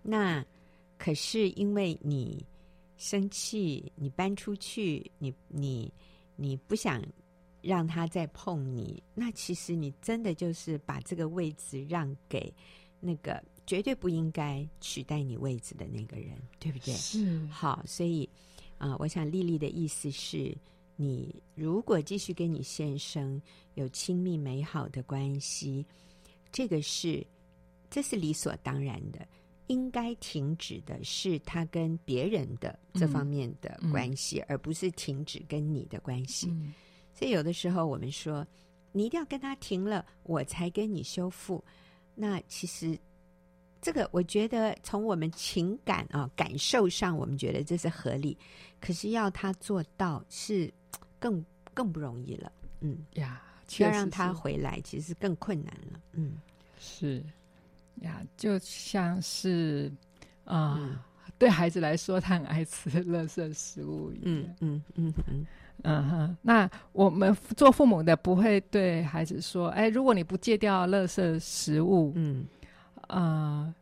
[0.02, 0.44] 那
[0.98, 2.44] 可是因为你
[2.96, 5.92] 生气，你搬出去，你你
[6.36, 7.02] 你不想。
[7.62, 12.54] 让他再碰你，那其实你真的就是把这个位置让给
[13.00, 16.94] 那个绝对不应该取代你位置的那个人，对不对？
[16.94, 17.44] 是。
[17.46, 18.28] 好，所以
[18.78, 20.56] 啊、呃，我想丽丽的意思是，
[20.96, 23.40] 你如果继续跟你先生
[23.74, 25.84] 有亲密美好的关系，
[26.52, 27.26] 这个是
[27.90, 29.26] 这是理所当然的，
[29.68, 36.48] 应该停止的是他跟别人的这方面的关系，嗯嗯、而不是停止跟你的关系。
[36.50, 36.72] 嗯
[37.18, 38.46] 所以有的时候我们说，
[38.92, 41.64] 你一定要跟他停了，我才跟你修复。
[42.14, 42.98] 那其实
[43.86, 48.36] 这个，我觉得从我们情感啊感受上，我们觉得这是合理。
[48.80, 50.68] 可是要他做到，是
[51.20, 52.50] 更更不容易了。
[52.80, 53.40] 嗯呀，
[53.78, 56.00] 要让他回来，其实更困难了。
[56.14, 56.32] 嗯，
[56.80, 57.24] 是
[58.02, 59.88] 呀，就像是
[60.44, 60.98] 啊，呃嗯、
[61.38, 64.24] 对孩子来说，他很爱吃垃圾食物一样。
[64.24, 65.12] 嗯嗯嗯嗯。
[65.14, 65.46] 嗯嗯
[65.84, 72.46] 嗯哼，那我们做父母的不会对孩子说：“哎，如果你不戒掉垃圾食物，嗯，
[73.08, 73.74] 呃，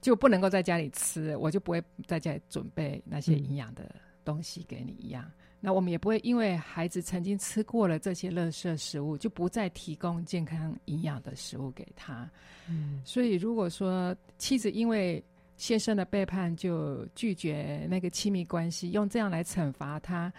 [0.00, 5.24] 就不能够在家里吃，我就不会在家里准备那些营养的东西给你一样。
[5.26, 12.30] 嗯、那我们也不会因为孩子曾经吃过了这些垃圾食物，就不再提供健康营养的食物给他。
[12.68, 15.22] 嗯，所以如果说妻子因为
[15.56, 20.32] 先生的背叛就拒绝那个亲密关系，用这样来惩罚他。”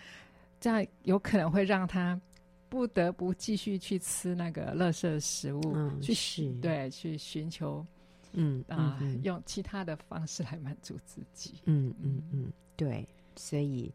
[0.63, 2.17] 这样有可能会让他
[2.73, 7.86] 不得不继续去吃那个垃圾食物，嗯、去寻对去寻求，
[8.31, 11.53] 嗯啊，用其他的方式来满足自己。
[11.65, 13.93] 嗯嗯嗯，对，所以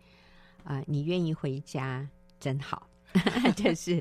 [0.62, 2.88] 啊、呃，你愿意回家真好。
[3.56, 4.00] 就是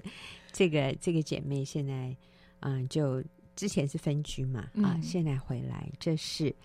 [0.51, 2.15] 这个这个姐妹现在
[2.59, 3.23] 嗯、呃，就
[3.55, 6.55] 之前是分居嘛啊，嗯、现在回来，这是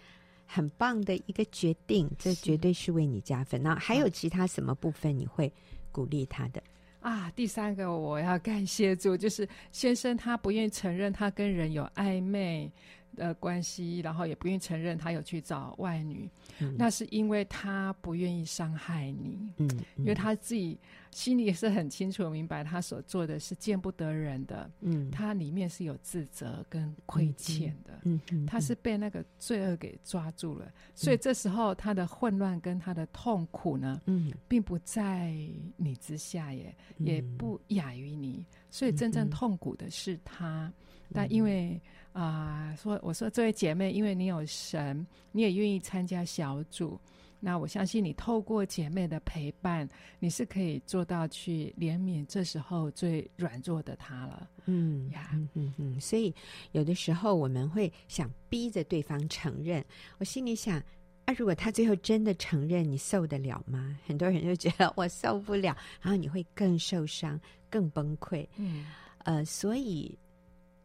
[0.45, 3.63] 很棒的一个决定，这绝对是为你加分。
[3.63, 5.51] 那是还有其他什么部分你会？
[5.95, 6.63] 鼓励他的
[7.03, 12.71] 啊，第三个我要感谢主，就是先生他不愿意承认他跟人有暧昧
[13.17, 16.29] 的关系，然后也不愿意承认他有去找外女，
[16.61, 19.85] 嗯、那是因为他不愿意伤害你，嗯，嗯。
[19.99, 20.79] 因为他自己
[21.11, 35.35] 心里也是很清楚明白，他所做的是见不得人的，嗯，他里面是有自责跟亏欠的，嗯，他是被那个罪恶给抓住了，嗯、所以这时候他的混乱跟他的痛苦呢，嗯，并不在
[35.77, 41.81] 你之下耶，嗯、也不亚于你，所以真正痛苦的是他，嗯、但因为。
[42.13, 47.01] 啊、呃，说我说这位姐妹，因为你有神，你也愿意参加小组，
[47.41, 54.47] 那我相信你透过姐妹的陪伴，你是可以做到去怜悯这时候最软弱的她了。
[54.67, 56.35] 嗯呀，嗯嗯嗯，所以
[56.73, 59.83] 有的时候我们会想逼着对方承认，
[60.19, 60.79] 我心里想
[61.25, 63.99] 啊，如果他最后真的承认，你受得了吗？
[64.07, 68.47] 很多人就觉得我受不了，然后你会更受伤、更崩溃。
[68.57, 68.87] 嗯，
[69.25, 70.19] 呃，所以。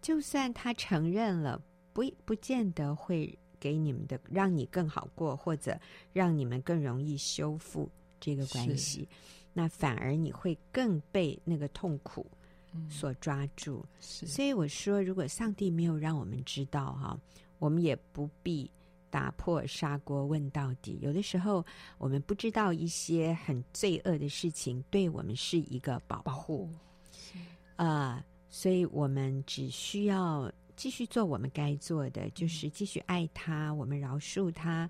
[0.08, 5.78] 就算他承认了，不不见得会给你们的让你更好过，或者
[6.13, 9.06] 让你们更容易修复这个关系。
[9.52, 12.26] 那反而你会更被那个痛苦
[12.89, 13.86] 所抓住。
[13.96, 17.20] 嗯、所以我说，如果上帝没有让我们知道哈，
[17.60, 18.72] 我们也不必
[19.10, 20.98] 打破砂锅问到底。
[21.02, 21.65] 有的时候，
[21.98, 26.70] 我们不知道一些很罪恶的事情，对我们是一个保护。
[27.76, 28.24] 啊。
[28.49, 34.89] 所以我们只需要继续做我们该做的，就是继续爱他，我们饶恕他，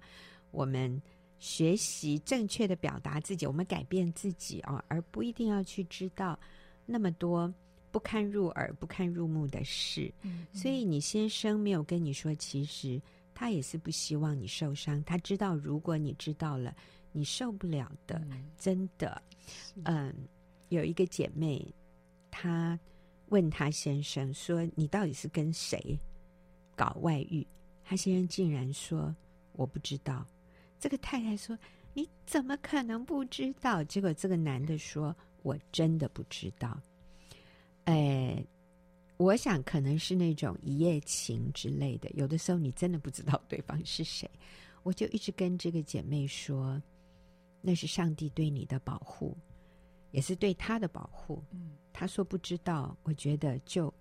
[0.52, 1.02] 我们
[1.40, 6.38] 学习正确的表达自己，我们改变自己哦，而不一定要去知道
[6.86, 7.52] 那么多
[7.90, 10.14] 不堪入耳、不堪入目的事。
[10.22, 10.56] 嗯嗯。
[10.60, 13.02] 所以你先生没有跟你说，其实
[13.34, 16.76] 他也是不希望你受伤，他知道如果你知道了，
[17.12, 18.46] 你受不了的，嗯。
[18.60, 19.22] 真的。
[19.86, 20.14] 嗯，
[20.70, 21.66] 有一个姐妹，
[22.30, 22.80] 她。
[23.30, 26.00] 问他先生说：“你到底是跟谁
[26.76, 27.46] 搞外遇？”
[27.84, 29.16] 他先生竟然说
[29.54, 30.26] ：“我不知道。”
[30.80, 31.58] 这个太太说
[31.94, 36.80] ：“你怎么可能不知道？”结果这个男的说：“我真的不知道。”
[37.86, 38.46] 哎，
[39.18, 42.10] 我想可能是那种一夜情之类的。
[42.12, 44.30] 有的时候你真的不知道对方是谁。
[44.84, 46.82] 我就一直跟这个姐妹说
[47.62, 49.36] ：“那是上帝对你的保护。”
[50.12, 51.44] 也是对他的保护。
[51.52, 53.92] 嗯，他说不知道，我觉得就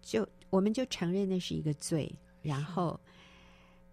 [0.00, 2.98] 就我们就承认那是一个罪，然后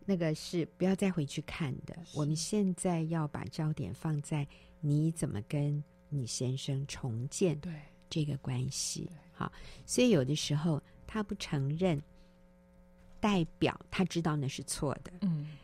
[0.05, 1.93] 那个是不要再回去看的。
[2.15, 4.47] 我们现在要把焦点放在
[4.79, 7.73] 你怎么跟你先生重建对
[8.09, 9.11] 这个关系。
[9.33, 9.51] 好，
[9.85, 12.01] 所以有的时候他不承认，
[13.19, 15.11] 代表他知道那是错的。
[15.19, 15.57] 嗯，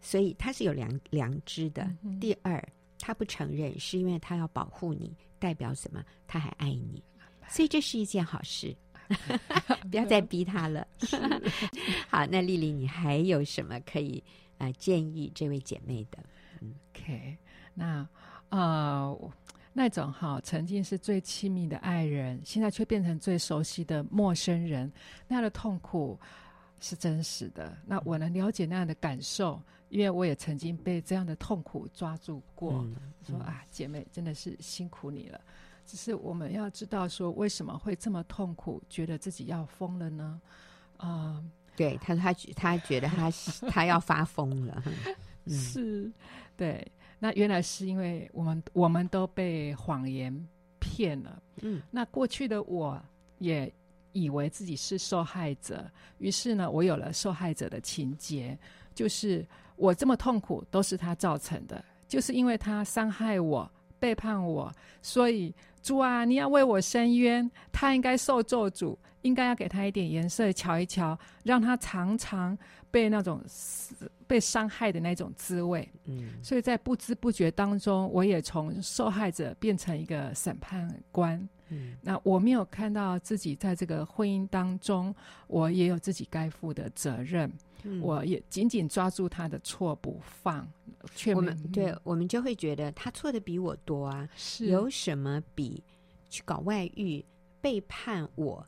[0.00, 1.86] 所以他是有良良知的。
[2.18, 2.66] 第二。
[2.98, 5.14] 他不承认，是因为他要保护你，
[5.46, 6.04] 代表什么？
[6.26, 7.00] 他还爱你，
[7.48, 8.76] 所以这是一件好事。
[9.88, 10.84] 不要再逼他了。
[12.10, 14.20] 好，那丽丽，你还有什么可以
[14.58, 16.18] 呃建议这位姐妹的？
[16.60, 17.36] 嗯，OK，
[17.72, 18.08] 那
[18.48, 19.16] 呃
[19.72, 24.92] 那种哈曾经是最亲密的爱人，现在却变成最熟悉的陌生人，
[25.28, 26.18] 那样的痛苦
[26.80, 27.78] 是真实的。
[27.86, 29.62] 那我能了解那样的感受。
[29.88, 32.84] 因为我也曾经被这样的痛苦抓住过，
[33.24, 35.40] 说啊，姐妹真的是辛苦你了。
[35.84, 40.40] 只是我们要知道，说为什么会这么痛苦，觉得自己要疯了呢？
[40.96, 43.30] 啊、呃，对，他他他觉得他
[43.70, 44.82] 他要发疯了，
[45.44, 46.12] 嗯、是，
[46.56, 46.84] 对。
[47.20, 50.48] 那原来是因为我们我们都被谎言
[50.80, 51.40] 骗了。
[51.62, 53.00] 嗯，那过去的我
[53.38, 53.72] 也
[54.12, 58.58] 以为自己是受害者，于是呢，我有了受害者的情节，
[58.92, 59.46] 就是。
[59.76, 72.56] 我这么痛苦都是他造成的，就是因为他伤害我、背叛我，所以主啊，你要为我伸冤，他应该受咒诅，应该要给他一点颜色瞧一瞧，让他尝尝
[72.90, 73.42] 被那种
[74.26, 75.88] 被伤害的那种滋味。
[76.06, 81.48] 嗯，所以在不知不觉当中，我也从受害者变成一个审判官。
[81.68, 85.14] 嗯，那我没有看到自己在这个婚姻当中，
[85.46, 87.50] 我也有自己该负的责任。
[88.00, 90.66] 我也紧紧抓住他的错不放，
[91.14, 94.28] 却我们对我们就会觉得他错的比我多啊！
[94.34, 95.80] 是有什么比
[96.28, 97.24] 去搞外遇、
[97.60, 98.66] 背叛我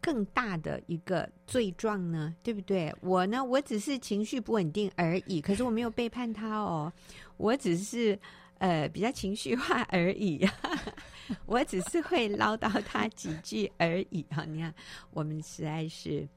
[0.00, 2.34] 更大的一个罪状呢？
[2.42, 2.92] 对不对？
[3.00, 6.92] 我呢，我只是情绪不稳定而已，可是我没有背叛他哦，
[7.36, 8.18] 我只是
[8.62, 10.48] 呃比较情绪化而已，
[11.46, 14.44] 我只是会唠叨他几句而已啊！
[14.44, 14.72] 你看，
[15.10, 16.28] 我们实在是。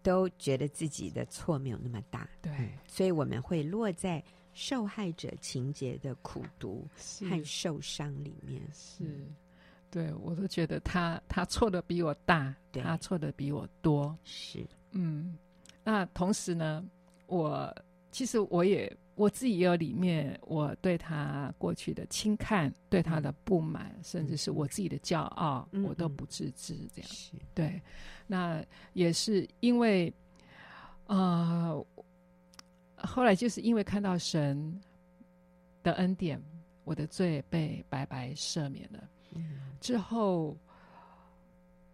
[0.00, 4.22] 都觉得自己的错没有那么大，对，所以我们会落在
[4.54, 6.88] 受害者情节的苦读
[7.28, 8.62] 和受伤里面。
[8.72, 9.04] 是，
[9.90, 14.16] 对我都觉得他他错的比我大，他错的比我多。
[14.24, 15.36] 是，嗯，
[15.84, 16.82] 那同时呢，
[17.26, 17.74] 我
[18.10, 18.94] 其实我也。
[19.18, 26.76] 我自己也有里面，我对他过去的轻看，对他的不满，嗯、甚至是我自己的骄傲，嗯、我都不自知。
[26.94, 27.82] 这样是对，
[28.28, 30.14] 那也是因为，
[31.06, 31.84] 呃，
[32.94, 34.80] 后来就是因为看到神
[35.82, 36.40] 的恩典，
[36.84, 39.02] 我的罪被白白赦免了。
[39.34, 40.56] 嗯、之后。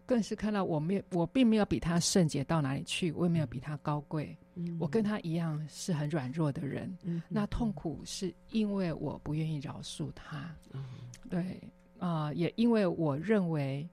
[0.06, 4.36] 更是看到我没有，我并没有比他圣洁到哪里去，我也没有比他高贵。
[4.54, 6.94] 嗯、我跟他一样是很软弱的人。
[7.02, 10.54] 嗯、那痛苦是因为我不愿意饶恕他。
[10.72, 10.84] 嗯、
[11.30, 11.60] 对
[11.98, 13.88] 啊、呃，也因为我认为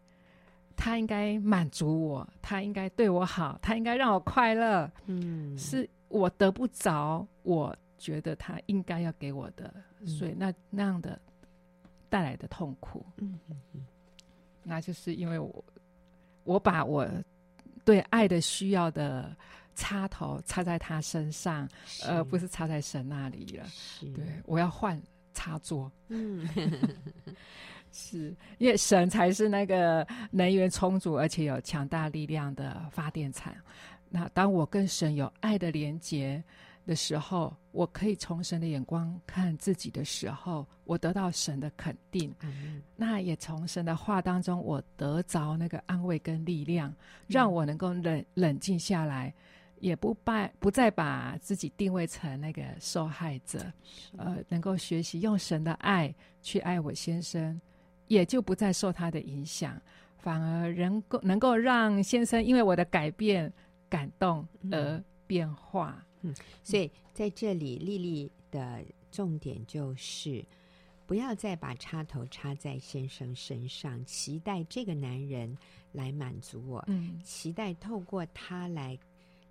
[0.75, 4.91] 他应该满足我，他应该对我好，他应该让我快乐。
[5.05, 11.19] 嗯，是我得不着，我觉得他应该要给我的，嗯、所以那那样的
[12.09, 13.05] 带来的痛苦。
[13.17, 13.39] 嗯，
[14.61, 15.63] 那就是因为我。
[16.43, 17.07] 我把我
[17.83, 19.35] 对爱的需要的
[19.75, 21.67] 插头插在他身上，
[22.05, 23.65] 而是不是插在神那里了。
[23.67, 25.01] 是对，我要换
[25.33, 25.91] 插座。
[26.09, 26.47] 嗯，
[27.91, 33.53] 是因为神才是那个能源充足而且有强大力量的发电厂。
[34.09, 36.43] 那当我跟神有爱的连结。
[36.85, 42.33] 的时候，我可以从神的眼光看自己的时候，我得到神的肯定。
[42.41, 46.93] 嗯、那也从神的话当中，我得着那个安慰跟力量，
[47.27, 49.33] 让我能够冷冷静下来，
[49.79, 53.71] 也不把不再把自己定位成那个受害者。
[54.17, 57.61] 呃，能够学习用神的爱去爱我先生，
[58.07, 59.79] 也就不再受他的影响，
[60.17, 63.53] 反而能够能够让先生因为我的改变
[63.87, 65.95] 感动而变化。
[65.97, 70.45] 嗯嗯，所以在这里，丽丽的重点就是，
[71.05, 75.57] 不要再把插头插在先生身上，期待这个男人
[75.91, 78.97] 来满足我，嗯，期待透过他来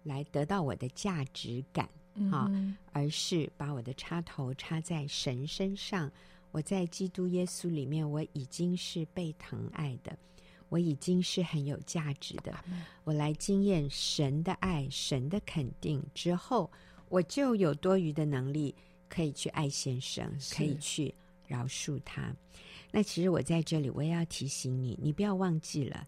[0.05, 1.87] 来得到我的价值感，
[2.33, 6.11] 啊，嗯，而是把我的插头插在神身上。
[6.53, 10.18] 我在基督耶稣里面，我已经是被疼爱的。
[10.71, 12.55] 我已经是很有价值的，
[13.05, 16.71] 我来经验神的爱、神的肯定之后，
[17.09, 18.75] 我就有多余的能力
[19.09, 21.12] 可以去爱先生，可以去
[21.47, 22.35] 饶恕他。
[22.93, 26.07] 那其实我在这里，我也要提醒你，你不要忘记了，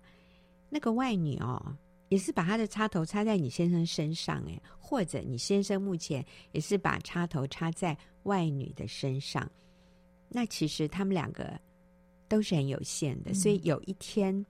[0.70, 1.76] 那个外女哦，
[2.08, 9.50] 也是把她的插头插在你先生身上，诶，或者你先生目前也是把插头插在外女的身上，
[10.28, 11.60] 那其实他们两个。
[12.32, 14.46] 都是很有限的，所以有一天，嗯、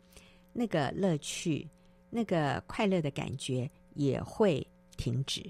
[0.52, 1.68] 那个乐趣、
[2.10, 4.64] 那个快乐的感觉也会
[4.96, 5.42] 停止，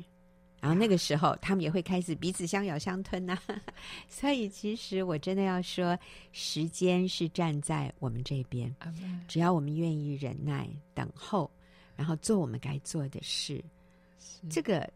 [0.58, 3.62] 然后那个时候，他们也会开始彼此相咬相吞呐、啊。
[4.08, 5.98] 所以，其实我真的要说，
[6.32, 8.74] 时间是站在我们这边，
[9.28, 11.50] 只要我们愿意忍耐、等候，
[11.94, 13.62] 然后做我们该做的事，
[14.48, 14.90] 这个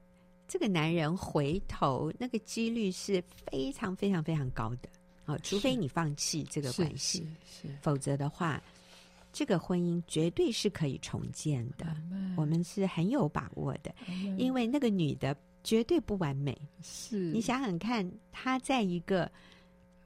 [0.48, 4.88] 这个男人回头那个几率是非常非常非常高的。
[5.26, 7.26] 哦，除非你放弃这个关系，
[7.82, 8.62] 否则的话，
[9.32, 11.84] 这个婚姻绝对是可以重建的。
[12.36, 13.92] 我们是很有把握的，
[14.38, 16.56] 因为那个女的绝对不完美。
[16.80, 19.28] 是，你想想看，她在一个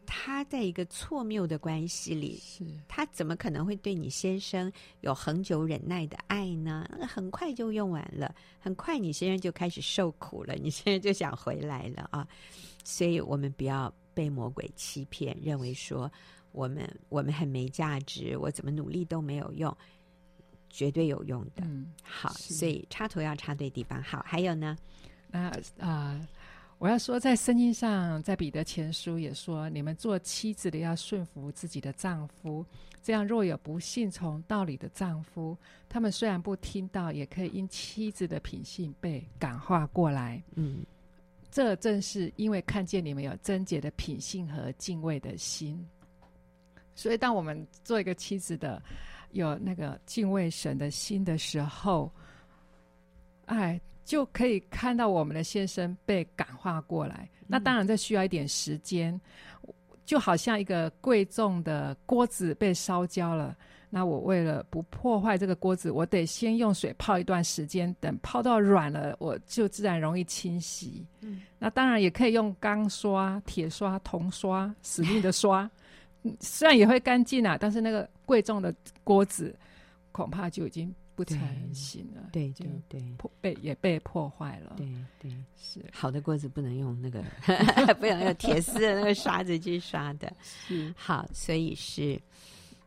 [0.06, 6.88] 她在一个错谬的关系里，是她怎么可能会对你先生有恒久忍耐的爱呢？
[7.06, 12.26] 很快就用完了，很快你先生就开始受苦了，你现在就想回来了啊！
[12.84, 13.92] 所以我们不要。
[14.20, 16.12] 被魔鬼欺骗，认为说
[16.52, 19.74] 我们我们很没价值，我怎么努力都没有用，
[20.68, 21.62] 绝对有用的。
[21.62, 24.02] 嗯，好，所以插头要插对地方。
[24.02, 24.76] 好，还有呢？
[25.30, 25.48] 那
[25.78, 26.28] 啊、呃，
[26.76, 32.62] 我要说，在圣经上，在彼得前书也说，你们做妻子的要顺服自己的丈夫，
[33.02, 35.56] 这样若有不信从道理的丈夫，
[35.88, 40.42] 他们虽然不听到，也可以因妻子的品性被感化过来。
[40.56, 40.84] 嗯。
[41.50, 45.84] 这正是因为看见你们有贞洁的品性和敬畏的心，
[46.94, 48.80] 所以当我们做一个妻子的，
[49.32, 52.10] 有那个敬畏神的心的时候，
[53.46, 57.28] 哎，就可以看到我们的先生被感化过来。
[57.46, 59.20] 那当然这需要一点时间，
[60.06, 63.56] 就好像一个贵重的锅子被烧焦了。
[63.92, 71.04] 那我为了不破坏这个锅子，我得先用水泡一段时间，等泡到软了，我就自然容易清洗。
[71.20, 75.68] 嗯，那当然也可以用钢刷、铁刷、铜刷，死命的刷，
[76.38, 78.72] 虽然也会干净啊，但是那个贵重的
[79.02, 79.54] 锅子
[80.12, 81.38] 恐怕就已经不成
[81.74, 84.86] 形了，对对对，破被也被破坏了，对
[85.18, 85.34] 对。
[85.56, 85.84] 是。
[85.92, 87.22] 好的锅子不能用那个，
[87.94, 90.94] 不能用铁丝的那个刷子去刷的，是。
[90.96, 92.20] 好，所以是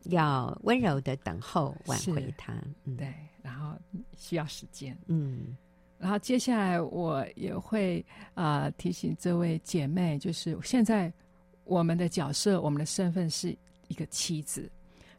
[0.05, 3.77] 要温柔的等候挽回他，嗯，对，然后
[4.17, 5.55] 需要时间，嗯，
[5.97, 11.11] 然后接下来我也会啊、呃、提醒这位姐妹，就是现在
[11.63, 14.69] 我们的角色，我们的身份是一个妻子。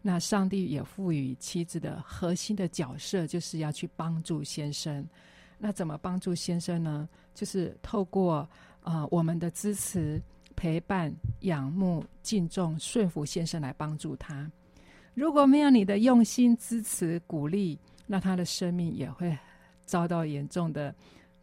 [0.06, 5.02] 那上帝也赋予妻子的核心的角色，就是要去帮助先生。
[5.56, 7.08] 那怎么帮助先生呢？
[7.34, 8.46] 就是透过
[8.82, 10.20] 啊、呃、我们的支持、
[10.54, 11.10] 陪伴、
[11.40, 14.50] 仰慕、敬重、顺服先生来帮助他。
[15.14, 19.36] 如果没有你的用心支持、鼓励，那他的生命也会
[19.84, 20.94] 遭到严重的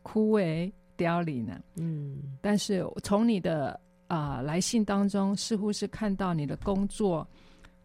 [0.02, 1.60] 枯萎凋零呢。
[1.76, 7.28] 嗯，但是从你的啊、呃、来信当中，似乎是看到你的工作。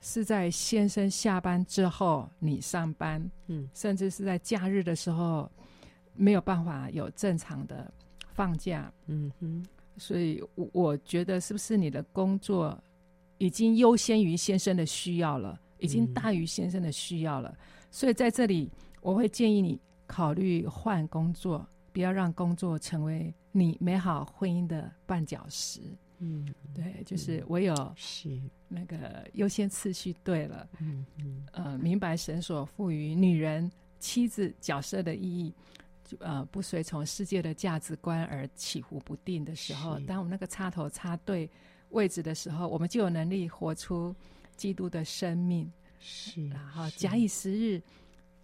[0.03, 5.51] 是在先生下班之后，你上班，嗯，甚至是在假日的时候，
[6.15, 7.91] 没有办法有正常的
[8.35, 9.67] 放假，嗯哼，
[9.97, 12.79] 所以我觉得是不是你的工作
[13.39, 17.59] 已经优先于先生的需要了，已经大于先生的需要了，嗯、
[17.91, 18.71] 所以在这里
[19.01, 25.81] 我会建议你考虑换工作，不要让工作成为你美好婚姻的绊脚石。
[26.19, 28.41] 嗯，对，就是唯有是。
[28.69, 33.71] 那个优先次序对了，嗯嗯，呃，明白神所赋予女人
[34.01, 35.55] 妻子角色的意义，
[36.05, 41.49] 就呃，不随从世界的价值观而起伏不定的时候，当我们那个插头插对
[41.91, 44.13] 位置的时候，我们就有能力活出
[44.57, 47.83] 基督的生命，是，然后假以时日，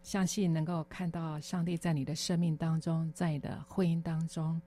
[0.03, 4.61] 相信能够看到上帝在你的生命当中，在你的婚姻当中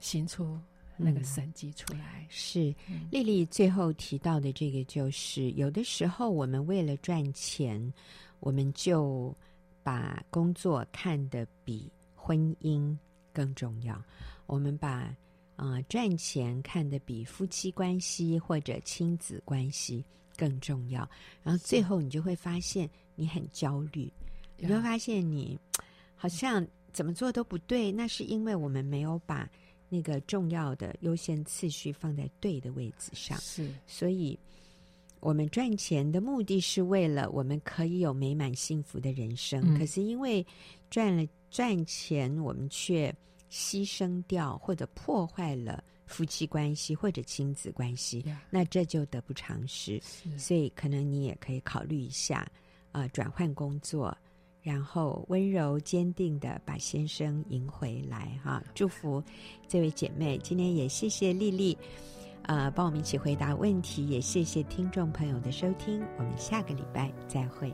[0.00, 0.58] 行出。
[0.96, 2.72] 那个神迹出来、嗯、是
[3.10, 7.92] 丽丽最后提到的这个，就是有的时候我们为了赚钱，
[8.38, 9.36] 我们就
[9.82, 12.96] 把工作看得比婚姻
[13.32, 14.00] 更重要。
[14.46, 14.88] 我们把
[15.56, 20.04] 啊、呃、赚钱看得比夫妻关系或者亲子关系
[20.36, 21.08] 更重要，
[21.42, 24.12] 然后最后你就会发现你很焦虑，
[24.56, 25.58] 你会发现你
[26.14, 29.48] 好像怎么做都不对，那是因为我们没有把。
[29.90, 34.36] 那个重要的优先次序放在对的位置上，是，所以
[35.20, 39.62] 我们赚钱的目的是为了我们可以有美满幸福的人生。
[39.64, 40.44] 嗯、可是因为
[40.90, 43.14] 赚了赚钱，我们却
[43.48, 50.00] 牺牲掉或者破坏了夫妻关系或者亲子关系.那这就得不偿失。
[50.36, 52.40] 所以可能你也可以考虑一下，
[52.92, 54.16] 啊、呃，转换工作。
[54.62, 59.22] 然后温柔坚定的把先生迎回来哈，祝福
[59.68, 60.38] 这位姐妹。
[60.38, 61.76] 今天也谢谢丽丽，
[62.44, 66.02] 呃，帮我们一起回答问题，也谢谢听众朋友的收听。
[66.16, 67.70] 我们下个礼拜再会。